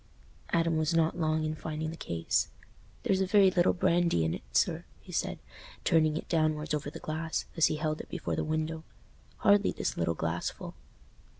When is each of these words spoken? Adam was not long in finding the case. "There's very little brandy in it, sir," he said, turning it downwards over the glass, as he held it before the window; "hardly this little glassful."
Adam 0.49 0.77
was 0.77 0.95
not 0.95 1.15
long 1.19 1.43
in 1.43 1.53
finding 1.53 1.91
the 1.91 1.95
case. 1.95 2.47
"There's 3.03 3.21
very 3.21 3.51
little 3.51 3.71
brandy 3.71 4.25
in 4.25 4.33
it, 4.33 4.41
sir," 4.51 4.83
he 4.99 5.11
said, 5.11 5.37
turning 5.83 6.17
it 6.17 6.27
downwards 6.27 6.73
over 6.73 6.89
the 6.89 6.97
glass, 6.97 7.45
as 7.55 7.67
he 7.67 7.75
held 7.75 8.01
it 8.01 8.09
before 8.09 8.35
the 8.35 8.43
window; 8.43 8.83
"hardly 9.37 9.71
this 9.71 9.97
little 9.97 10.15
glassful." 10.15 10.73